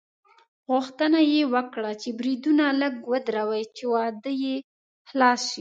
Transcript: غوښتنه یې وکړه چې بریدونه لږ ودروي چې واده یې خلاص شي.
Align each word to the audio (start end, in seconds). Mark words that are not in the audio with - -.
غوښتنه 0.71 1.19
یې 1.33 1.41
وکړه 1.53 1.91
چې 2.01 2.09
بریدونه 2.19 2.65
لږ 2.81 2.95
ودروي 3.11 3.63
چې 3.75 3.83
واده 3.93 4.31
یې 4.43 4.55
خلاص 5.09 5.41
شي. 5.45 5.49